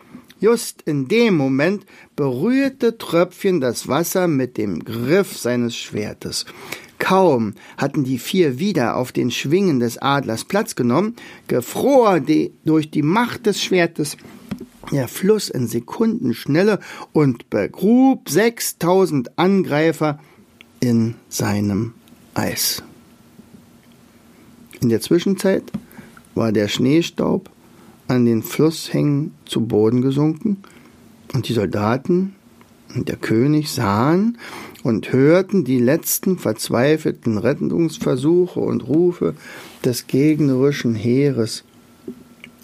Just 0.40 0.82
in 0.82 1.08
dem 1.08 1.36
Moment 1.36 1.84
berührte 2.14 2.96
Tröpfchen 2.96 3.60
das 3.60 3.88
Wasser 3.88 4.28
mit 4.28 4.56
dem 4.56 4.84
Griff 4.84 5.36
seines 5.36 5.76
Schwertes. 5.76 6.46
Kaum 6.98 7.54
hatten 7.76 8.04
die 8.04 8.18
vier 8.18 8.58
wieder 8.58 8.96
auf 8.96 9.12
den 9.12 9.30
Schwingen 9.30 9.80
des 9.80 9.98
Adlers 9.98 10.44
Platz 10.44 10.74
genommen, 10.74 11.16
gefror 11.46 12.20
die, 12.20 12.52
durch 12.64 12.90
die 12.90 13.02
Macht 13.02 13.46
des 13.46 13.62
Schwertes 13.62 14.16
der 14.92 15.08
Fluss 15.08 15.48
in 15.48 15.66
Sekundenschnelle 15.66 16.80
und 17.12 17.50
begrub 17.50 18.28
sechstausend 18.28 19.38
Angreifer 19.38 20.18
in 20.80 21.14
seinem 21.28 21.94
Eis. 22.34 22.82
In 24.80 24.88
der 24.88 25.00
Zwischenzeit 25.00 25.64
war 26.34 26.52
der 26.52 26.68
Schneestaub 26.68 27.50
an 28.08 28.24
den 28.24 28.42
Flusshängen 28.42 29.34
zu 29.44 29.60
Boden 29.60 30.02
gesunken, 30.02 30.58
und 31.34 31.48
die 31.48 31.52
Soldaten 31.52 32.34
und 32.94 33.08
der 33.08 33.16
König 33.16 33.70
sahen 33.70 34.38
und 34.82 35.12
hörten 35.12 35.64
die 35.64 35.78
letzten 35.78 36.38
verzweifelten 36.38 37.36
Rettungsversuche 37.38 38.60
und 38.60 38.88
Rufe 38.88 39.34
des 39.84 40.06
gegnerischen 40.06 40.94
Heeres. 40.94 41.64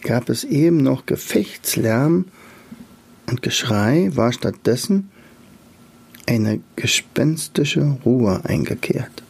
Gab 0.02 0.28
es 0.30 0.44
eben 0.44 0.78
noch 0.78 1.06
Gefechtslärm 1.06 2.24
und 3.26 3.42
Geschrei, 3.42 4.10
war 4.14 4.32
stattdessen 4.32 5.10
eine 6.26 6.60
gespenstische 6.76 7.98
Ruhe 8.04 8.40
eingekehrt. 8.44 9.22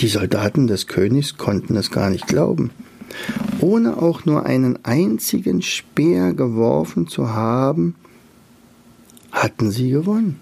Die 0.00 0.08
Soldaten 0.08 0.66
des 0.66 0.88
Königs 0.88 1.36
konnten 1.36 1.76
es 1.76 1.92
gar 1.92 2.10
nicht 2.10 2.26
glauben 2.26 2.70
ohne 3.64 3.96
auch 3.96 4.26
nur 4.26 4.44
einen 4.44 4.84
einzigen 4.84 5.62
Speer 5.62 6.34
geworfen 6.34 7.06
zu 7.06 7.32
haben, 7.32 7.94
hatten 9.32 9.70
sie 9.70 9.88
gewonnen. 9.88 10.38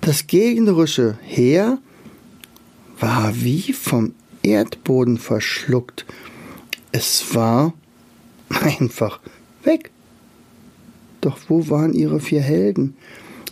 Das 0.00 0.26
gegnerische 0.26 1.18
Heer 1.22 1.78
war 2.98 3.32
wie 3.36 3.72
vom 3.72 4.14
Erdboden 4.42 5.18
verschluckt. 5.18 6.04
Es 6.90 7.32
war 7.32 7.74
einfach 8.48 9.20
weg. 9.62 9.92
Doch 11.20 11.38
wo 11.46 11.68
waren 11.68 11.94
ihre 11.94 12.18
vier 12.18 12.42
Helden? 12.42 12.96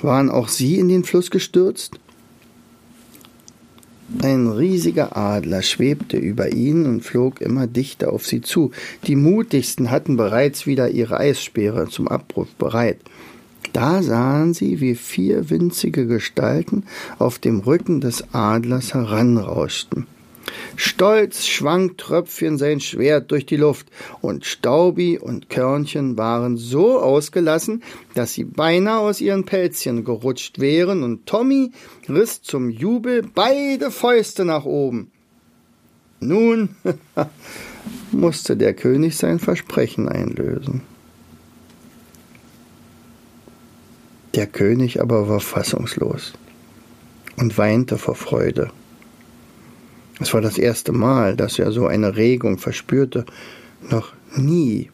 Waren 0.02 0.30
auch 0.30 0.48
sie 0.48 0.80
in 0.80 0.88
den 0.88 1.04
Fluss 1.04 1.30
gestürzt? 1.30 2.00
Ein 4.22 4.48
riesiger 4.48 5.16
Adler 5.16 5.62
schwebte 5.62 6.16
über 6.16 6.52
ihnen 6.52 6.86
und 6.86 7.04
flog 7.04 7.42
immer 7.42 7.66
dichter 7.66 8.10
auf 8.10 8.26
sie 8.26 8.40
zu. 8.40 8.70
Die 9.06 9.16
mutigsten 9.16 9.90
hatten 9.90 10.16
bereits 10.16 10.66
wieder 10.66 10.88
ihre 10.88 11.18
Eisspeere 11.18 11.88
zum 11.88 12.08
Abbruch 12.08 12.48
bereit. 12.58 12.98
Da 13.74 14.02
sahen 14.02 14.54
sie, 14.54 14.80
wie 14.80 14.94
vier 14.94 15.50
winzige 15.50 16.06
Gestalten 16.06 16.84
auf 17.18 17.38
dem 17.38 17.60
Rücken 17.60 18.00
des 18.00 18.32
Adlers 18.32 18.94
heranrauschten. 18.94 20.06
Stolz 20.76 21.46
schwang 21.46 21.96
Tröpfchen 21.96 22.58
sein 22.58 22.80
Schwert 22.80 23.30
durch 23.30 23.46
die 23.46 23.56
Luft, 23.56 23.88
und 24.20 24.44
Staubi 24.44 25.18
und 25.18 25.50
Körnchen 25.50 26.16
waren 26.16 26.56
so 26.56 26.98
ausgelassen, 26.98 27.82
dass 28.14 28.34
sie 28.34 28.44
beinahe 28.44 29.00
aus 29.00 29.20
ihren 29.20 29.44
Pelzchen 29.44 30.04
gerutscht 30.04 30.58
wären, 30.58 31.02
und 31.02 31.26
Tommy 31.26 31.72
riss 32.08 32.42
zum 32.42 32.70
Jubel 32.70 33.22
beide 33.34 33.90
Fäuste 33.90 34.44
nach 34.44 34.64
oben. 34.64 35.10
Nun 36.20 36.76
musste 38.12 38.56
der 38.56 38.74
König 38.74 39.16
sein 39.16 39.38
Versprechen 39.38 40.08
einlösen. 40.08 40.82
Der 44.34 44.46
König 44.46 45.00
aber 45.00 45.28
war 45.28 45.40
fassungslos 45.40 46.32
und 47.36 47.56
weinte 47.58 47.98
vor 47.98 48.14
Freude. 48.14 48.70
Es 50.20 50.34
war 50.34 50.40
das 50.40 50.58
erste 50.58 50.92
Mal, 50.92 51.36
dass 51.36 51.58
er 51.58 51.70
so 51.72 51.86
eine 51.86 52.16
Regung 52.16 52.58
verspürte. 52.58 53.24
Noch 53.88 54.12
nie, 54.36 54.90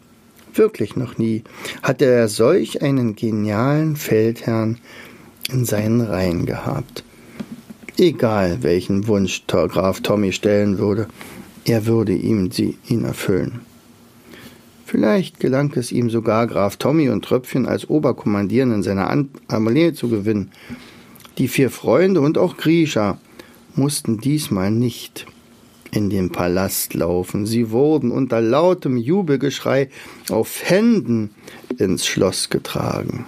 wirklich 0.52 0.96
noch 0.96 1.18
nie, 1.18 1.42
hatte 1.82 2.04
er 2.04 2.28
solch 2.28 2.82
einen 2.82 3.16
genialen 3.16 3.96
Feldherrn 3.96 4.78
in 5.50 5.64
seinen 5.64 6.00
Reihen 6.00 6.46
gehabt. 6.46 7.04
Egal, 7.96 8.62
welchen 8.62 9.06
Wunsch 9.06 9.44
Graf 9.46 10.00
Tommy 10.00 10.32
stellen 10.32 10.78
würde, 10.78 11.06
er 11.64 11.86
würde 11.86 12.12
ihm 12.12 12.50
sie 12.50 12.76
ihn 12.88 13.04
erfüllen. 13.04 13.60
Vielleicht 14.84 15.40
gelang 15.40 15.72
es 15.76 15.92
ihm 15.92 16.10
sogar, 16.10 16.46
Graf 16.46 16.76
Tommy 16.76 17.08
und 17.08 17.24
Tröpfchen 17.24 17.66
als 17.66 17.88
Oberkommandierenden 17.88 18.82
seiner 18.82 19.10
Armee 19.48 19.92
zu 19.92 20.08
gewinnen. 20.08 20.50
Die 21.38 21.48
vier 21.48 21.70
Freunde 21.70 22.20
und 22.20 22.36
auch 22.36 22.56
Grisha 22.56 23.18
mussten 23.76 24.18
diesmal 24.18 24.70
nicht 24.70 25.26
in 25.90 26.10
den 26.10 26.30
Palast 26.30 26.94
laufen. 26.94 27.46
Sie 27.46 27.70
wurden 27.70 28.10
unter 28.10 28.40
lautem 28.40 28.96
Jubelgeschrei 28.96 29.88
auf 30.30 30.62
Händen 30.64 31.30
ins 31.78 32.06
Schloss 32.06 32.50
getragen. 32.50 33.26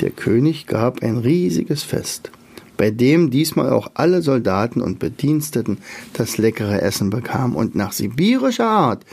Der 0.00 0.10
König 0.10 0.66
gab 0.66 1.02
ein 1.02 1.18
riesiges 1.18 1.82
Fest, 1.82 2.30
bei 2.76 2.90
dem 2.90 3.30
diesmal 3.30 3.70
auch 3.70 3.92
alle 3.94 4.22
Soldaten 4.22 4.80
und 4.80 4.98
Bediensteten 4.98 5.78
das 6.14 6.38
leckere 6.38 6.82
Essen 6.82 7.10
bekamen 7.10 7.54
und 7.54 7.74
nach 7.74 7.92
sibirischer 7.92 8.66
Art 8.68 9.04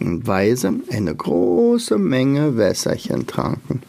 und 0.00 0.26
Weise 0.26 0.72
eine 0.90 1.14
große 1.14 1.98
Menge 1.98 2.56
Wässerchen 2.56 3.26
tranken. 3.26 3.82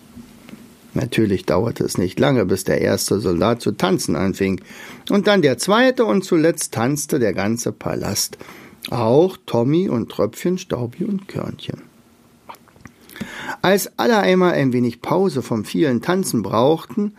Natürlich 0.94 1.46
dauerte 1.46 1.84
es 1.84 1.98
nicht 1.98 2.20
lange, 2.20 2.46
bis 2.46 2.64
der 2.64 2.82
erste 2.82 3.20
Soldat 3.20 3.62
zu 3.62 3.72
tanzen 3.72 4.16
anfing, 4.16 4.62
und 5.10 5.28
dann 5.28 5.42
der 5.42 5.58
zweite, 5.58 6.06
und 6.06 6.24
zuletzt 6.24 6.74
tanzte 6.74 7.20
der 7.20 7.34
ganze 7.34 7.72
Palast, 7.72 8.38
auch 8.90 9.38
Tommy 9.46 9.88
und 9.90 10.10
Tröpfchen, 10.10 10.58
Staubi 10.58 11.06
und 11.06 11.28
Körnchen. 11.28 11.84
Als 13.62 13.98
alle 13.98 14.18
einmal 14.18 14.54
ein 14.54 14.74
wenig 14.74 15.02
Pause 15.02 15.42
vom 15.42 15.66
vielen 15.66 16.02
Tanzen 16.02 16.42
brauchten, 16.42 17.14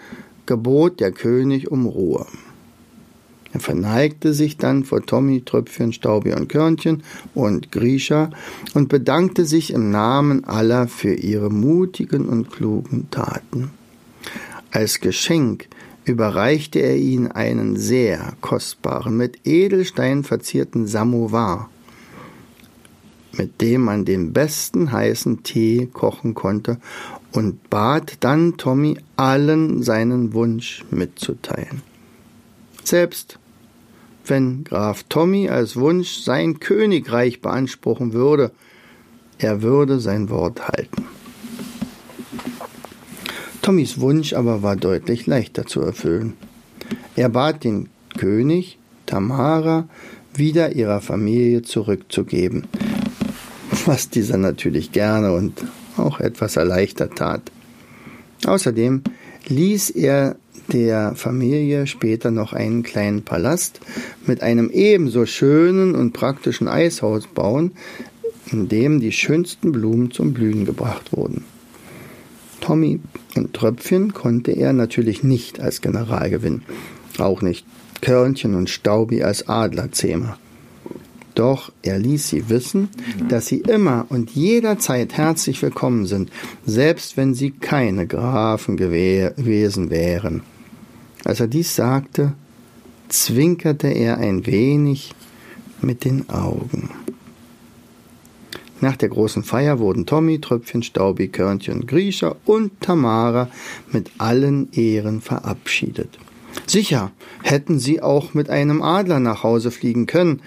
gebot 0.46 1.00
der 1.00 1.12
König 1.12 1.70
um 1.70 1.86
Ruhe. 1.86 2.26
Er 3.52 3.60
verneigte 3.60 4.32
sich 4.32 4.56
dann 4.56 4.84
vor 4.84 5.04
Tommy, 5.04 5.42
Tröpfchen, 5.44 5.92
Staubi 5.92 6.32
und 6.34 6.48
Körnchen 6.48 7.02
und 7.34 7.72
Grisha 7.72 8.30
und 8.74 8.88
bedankte 8.88 9.44
sich 9.44 9.72
im 9.72 9.90
Namen 9.90 10.44
aller 10.44 10.86
für 10.86 11.14
ihre 11.14 11.50
mutigen 11.50 12.28
und 12.28 12.50
klugen 12.50 13.10
Taten. 13.10 13.70
Als 14.70 15.00
Geschenk 15.00 15.68
überreichte 16.04 16.78
er 16.78 16.96
ihnen 16.96 17.32
einen 17.32 17.76
sehr 17.76 18.34
kostbaren, 18.40 19.16
mit 19.16 19.40
Edelstein 19.44 20.22
verzierten 20.22 20.86
Samovar, 20.86 21.68
mit 23.32 23.60
dem 23.60 23.82
man 23.82 24.04
den 24.04 24.32
besten 24.32 24.92
heißen 24.92 25.42
Tee 25.42 25.88
kochen 25.92 26.34
konnte 26.34 26.78
und 27.32 27.68
bat 27.68 28.18
dann 28.20 28.56
Tommy 28.58 28.96
allen 29.16 29.82
seinen 29.82 30.34
Wunsch 30.34 30.84
mitzuteilen. 30.90 31.82
Selbst 32.84 33.39
wenn 34.26 34.64
Graf 34.64 35.04
Tommy 35.08 35.48
als 35.48 35.76
Wunsch 35.76 36.20
sein 36.20 36.60
Königreich 36.60 37.40
beanspruchen 37.40 38.12
würde, 38.12 38.52
er 39.38 39.62
würde 39.62 40.00
sein 40.00 40.28
Wort 40.28 40.68
halten. 40.68 41.06
Tommys 43.62 44.00
Wunsch 44.00 44.32
aber 44.32 44.62
war 44.62 44.76
deutlich 44.76 45.26
leichter 45.26 45.66
zu 45.66 45.80
erfüllen. 45.80 46.34
Er 47.16 47.28
bat 47.28 47.64
den 47.64 47.88
König, 48.16 48.78
Tamara, 49.06 49.88
wieder 50.34 50.74
ihrer 50.74 51.00
Familie 51.00 51.62
zurückzugeben, 51.62 52.64
was 53.86 54.08
dieser 54.08 54.38
natürlich 54.38 54.92
gerne 54.92 55.32
und 55.32 55.64
auch 55.96 56.20
etwas 56.20 56.56
erleichtert 56.56 57.16
tat. 57.16 57.42
Außerdem 58.46 59.02
ließ 59.48 59.90
er 59.90 60.36
der 60.72 61.14
Familie 61.14 61.86
später 61.86 62.30
noch 62.30 62.52
einen 62.52 62.82
kleinen 62.82 63.22
Palast 63.22 63.80
mit 64.26 64.42
einem 64.42 64.70
ebenso 64.70 65.26
schönen 65.26 65.94
und 65.94 66.12
praktischen 66.12 66.68
Eishaus 66.68 67.26
bauen, 67.26 67.72
in 68.50 68.68
dem 68.68 69.00
die 69.00 69.12
schönsten 69.12 69.72
Blumen 69.72 70.10
zum 70.10 70.32
Blühen 70.32 70.64
gebracht 70.64 71.12
wurden. 71.12 71.44
Tommy 72.60 73.00
und 73.36 73.54
Tröpfchen 73.54 74.12
konnte 74.12 74.52
er 74.52 74.72
natürlich 74.72 75.22
nicht 75.22 75.60
als 75.60 75.80
General 75.80 76.30
gewinnen, 76.30 76.62
auch 77.18 77.42
nicht 77.42 77.66
Körnchen 78.00 78.54
und 78.54 78.70
Staubi 78.70 79.22
als 79.22 79.48
Adlerzähmer. 79.48 80.38
Doch 81.34 81.72
er 81.82 81.98
ließ 81.98 82.28
sie 82.28 82.48
wissen, 82.48 82.88
dass 83.28 83.46
sie 83.46 83.60
immer 83.60 84.06
und 84.08 84.30
jederzeit 84.30 85.16
herzlich 85.16 85.62
willkommen 85.62 86.06
sind, 86.06 86.30
selbst 86.66 87.16
wenn 87.16 87.34
sie 87.34 87.50
keine 87.50 88.06
Grafen 88.06 88.76
gewesen 88.76 89.90
wären. 89.90 90.42
Als 91.24 91.40
er 91.40 91.48
dies 91.48 91.74
sagte, 91.74 92.32
zwinkerte 93.08 93.88
er 93.88 94.18
ein 94.18 94.46
wenig 94.46 95.12
mit 95.80 96.04
den 96.04 96.28
Augen. 96.30 96.90
Nach 98.80 98.96
der 98.96 99.10
großen 99.10 99.42
Feier 99.42 99.78
wurden 99.78 100.06
Tommy, 100.06 100.40
Tröpfchen, 100.40 100.82
Staubi, 100.82 101.28
Körnchen, 101.28 101.86
Griecher 101.86 102.36
und 102.46 102.80
Tamara 102.80 103.50
mit 103.92 104.10
allen 104.16 104.72
Ehren 104.72 105.20
verabschiedet. 105.20 106.18
Sicher 106.66 107.12
hätten 107.42 107.78
sie 107.78 108.00
auch 108.00 108.32
mit 108.32 108.48
einem 108.48 108.80
Adler 108.80 109.20
nach 109.20 109.42
Hause 109.42 109.70
fliegen 109.70 110.06
können, 110.06 110.40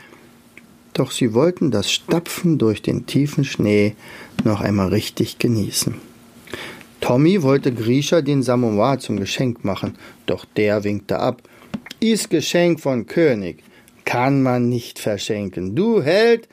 doch 0.94 1.12
sie 1.12 1.34
wollten 1.34 1.70
das 1.70 1.92
Stapfen 1.92 2.58
durch 2.58 2.82
den 2.82 3.06
tiefen 3.06 3.46
Schnee 3.46 3.96
noch 4.44 4.62
einmal 4.62 4.90
richtig 4.90 5.38
genießen. 5.38 5.96
Tommy 7.04 7.44
wollte 7.44 7.74
Grisha 7.74 8.22
den 8.22 8.44
Samovar 8.44 8.98
zum 8.98 9.20
Geschenk 9.20 9.66
machen, 9.66 9.98
doch 10.26 10.46
der 10.46 10.86
winkte 10.86 11.20
ab. 11.20 11.42
Is 12.00 12.30
Geschenk 12.30 12.80
von 12.80 13.08
König, 13.08 13.62
kann 14.06 14.42
man 14.42 14.70
nicht 14.70 15.00
verschenken. 15.00 15.76
Du 15.76 16.02
Held, 16.02 16.48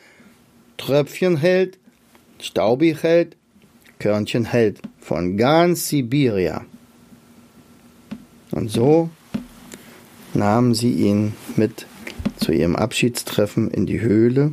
Tröpfchen 0.77 1.37
hält, 1.37 1.79
Staubi 2.41 2.97
hält, 3.01 3.37
Körnchen 4.01 4.45
hält, 4.45 4.81
von 4.99 5.37
ganz 5.37 5.89
Sibiria. 5.89 6.65
Und 8.51 8.73
so 8.73 9.09
nahmen 10.35 10.75
sie 10.75 10.95
ihn 10.95 11.35
mit 11.55 11.87
zu 12.39 12.51
ihrem 12.51 12.75
Abschiedstreffen 12.75 13.71
in 13.71 13.87
die 13.87 14.01
Höhle, 14.01 14.51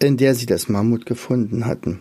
in 0.00 0.16
der 0.16 0.34
sie 0.34 0.46
das 0.46 0.68
Mammut 0.68 1.06
gefunden 1.06 1.66
hatten. 1.66 2.00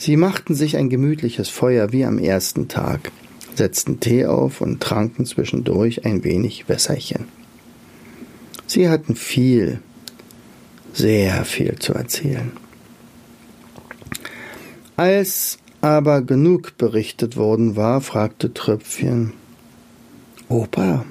Sie 0.00 0.16
machten 0.16 0.54
sich 0.54 0.78
ein 0.78 0.88
gemütliches 0.88 1.50
Feuer 1.50 1.92
wie 1.92 2.06
am 2.06 2.16
ersten 2.16 2.68
Tag, 2.68 3.12
setzten 3.54 4.00
Tee 4.00 4.24
auf 4.24 4.62
und 4.62 4.80
tranken 4.80 5.26
zwischendurch 5.26 6.06
ein 6.06 6.24
wenig 6.24 6.70
Wässerchen. 6.70 7.26
Sie 8.66 8.88
hatten 8.88 9.14
viel, 9.14 9.80
sehr 10.94 11.44
viel 11.44 11.78
zu 11.78 11.92
erzählen. 11.92 12.50
Als 14.96 15.58
aber 15.82 16.22
genug 16.22 16.78
berichtet 16.78 17.36
worden 17.36 17.76
war, 17.76 18.00
fragte 18.00 18.54
Tröpfchen 18.54 19.34
Opa, 20.48 21.04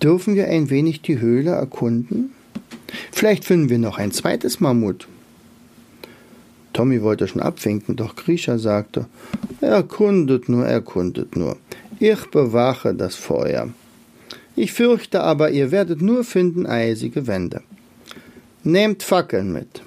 dürfen 0.00 0.36
wir 0.36 0.46
ein 0.46 0.70
wenig 0.70 1.02
die 1.02 1.18
Höhle 1.18 1.50
erkunden? 1.50 2.34
Vielleicht 3.10 3.44
finden 3.44 3.68
wir 3.68 3.78
noch 3.78 3.98
ein 3.98 4.12
zweites 4.12 4.60
Mammut. 4.60 5.08
Tommy 6.74 7.00
wollte 7.02 7.26
schon 7.26 7.40
abwinken, 7.40 7.96
doch 7.96 8.16
Grisha 8.16 8.58
sagte, 8.58 9.06
erkundet 9.62 10.50
nur, 10.50 10.66
erkundet 10.66 11.36
nur. 11.36 11.56
Ich 11.98 12.26
bewache 12.26 12.92
das 12.92 13.14
Feuer. 13.14 13.70
Ich 14.56 14.72
fürchte 14.72 15.22
aber, 15.22 15.50
ihr 15.50 15.70
werdet 15.70 16.02
nur 16.02 16.24
finden 16.24 16.66
eisige 16.66 17.26
Wände. 17.26 17.62
Nehmt 18.62 19.02
Fackeln 19.02 19.52
mit. 19.52 19.82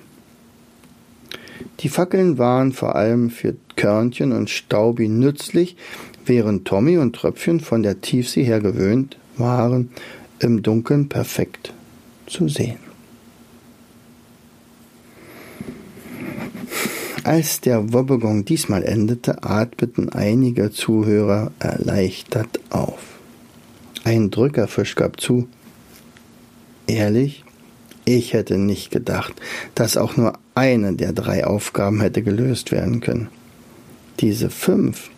Die 1.82 1.90
Fackeln 1.90 2.38
waren 2.38 2.72
vor 2.72 2.96
allem 2.96 3.30
für 3.30 3.56
Körnchen 3.76 4.32
und 4.32 4.50
Staubi 4.50 5.08
nützlich, 5.08 5.76
während 6.26 6.66
Tommy 6.66 6.98
und 6.98 7.16
Tröpfchen 7.16 7.60
von 7.60 7.84
der 7.84 8.02
Tiefsee 8.02 8.44
her 8.44 8.60
gewöhnt 8.60 9.18
waren, 9.38 9.90
im 10.40 10.64
Dunkeln 10.64 11.10
perfekt 11.10 11.74
zu 12.28 12.48
sehen. 12.48 12.87
Als 17.28 17.60
der 17.60 17.92
Wobbegong 17.92 18.46
diesmal 18.46 18.84
endete, 18.84 19.44
atmeten 19.44 20.08
einige 20.08 20.72
Zuhörer 20.72 21.52
erleichtert 21.60 22.62
auf. 22.70 23.20
Ein 24.06 24.32
Drückerfisch 24.32 24.96
gab 24.96 25.20
zu. 25.20 25.46
Ehrlich, 26.88 27.44
ich 28.06 28.32
hätte 28.32 28.58
nicht 28.58 28.92
gedacht, 28.92 29.34
dass 29.76 29.98
auch 29.98 30.16
nur 30.16 30.40
eine 30.56 30.94
der 30.94 31.12
drei 31.12 31.46
Aufgaben 31.46 32.00
hätte 32.00 32.24
gelöst 32.24 32.72
werden 32.72 33.02
können. 33.02 33.28
Diese 34.22 34.50
fünf 34.50 35.10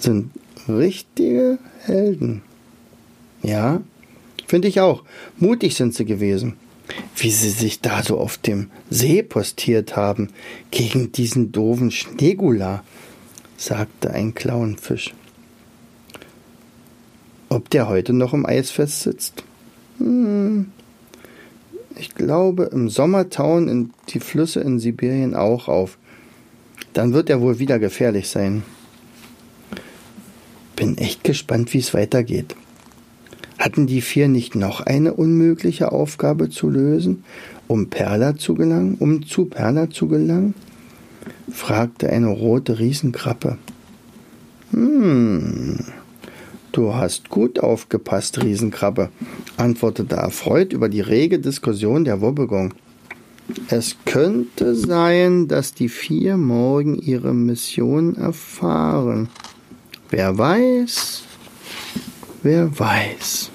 sind 0.00 0.32
richtige 0.68 1.60
Helden. 1.84 2.42
Ja, 3.44 3.82
finde 4.48 4.66
ich 4.66 4.80
auch. 4.80 5.04
Mutig 5.38 5.76
sind 5.76 5.94
sie 5.94 6.06
gewesen. 6.06 6.54
Wie 7.16 7.30
sie 7.30 7.50
sich 7.50 7.80
da 7.80 8.02
so 8.02 8.18
auf 8.18 8.38
dem 8.38 8.70
See 8.90 9.22
postiert 9.22 9.96
haben 9.96 10.28
gegen 10.70 11.12
diesen 11.12 11.52
doofen 11.52 11.90
Schneegula, 11.90 12.82
sagte 13.56 14.10
ein 14.10 14.34
Clownfisch. 14.34 15.14
Ob 17.48 17.68
der 17.70 17.88
heute 17.88 18.12
noch 18.12 18.32
im 18.32 18.46
Eisfest 18.46 19.02
sitzt? 19.02 19.44
Hm. 19.98 20.72
Ich 21.96 22.14
glaube, 22.14 22.70
im 22.72 22.88
Sommer 22.88 23.28
tauen 23.28 23.92
die 24.08 24.20
Flüsse 24.20 24.60
in 24.60 24.78
Sibirien 24.78 25.34
auch 25.34 25.68
auf. 25.68 25.98
Dann 26.94 27.12
wird 27.12 27.30
er 27.30 27.40
wohl 27.40 27.58
wieder 27.58 27.78
gefährlich 27.78 28.28
sein. 28.28 28.62
Bin 30.76 30.96
echt 30.98 31.24
gespannt, 31.24 31.72
wie 31.74 31.78
es 31.78 31.94
weitergeht. 31.94 32.56
Hatten 33.62 33.86
die 33.86 34.00
vier 34.00 34.26
nicht 34.26 34.56
noch 34.56 34.80
eine 34.80 35.14
unmögliche 35.14 35.92
Aufgabe 35.92 36.50
zu 36.50 36.68
lösen, 36.68 37.22
um 37.68 37.90
Perla 37.90 38.34
zu 38.34 38.54
gelangen, 38.54 38.96
um 38.98 39.24
zu 39.24 39.44
Perla 39.44 39.88
zu 39.88 40.08
gelangen? 40.08 40.54
fragte 41.48 42.10
eine 42.10 42.26
rote 42.26 42.80
Riesenkrabbe. 42.80 43.58
Hm, 44.72 45.78
du 46.72 46.92
hast 46.92 47.28
gut 47.28 47.60
aufgepasst, 47.60 48.42
Riesenkrabbe, 48.42 49.10
antwortete 49.56 50.16
erfreut 50.16 50.72
über 50.72 50.88
die 50.88 51.00
rege 51.00 51.38
Diskussion 51.38 52.04
der 52.04 52.20
Wobbegong. 52.20 52.74
Es 53.68 53.94
könnte 54.06 54.74
sein, 54.74 55.46
dass 55.46 55.72
die 55.72 55.88
vier 55.88 56.36
morgen 56.36 56.96
ihre 56.96 57.32
Mission 57.32 58.16
erfahren. 58.16 59.28
Wer 60.10 60.36
weiß, 60.36 61.22
wer 62.42 62.78
weiß. 62.78 63.50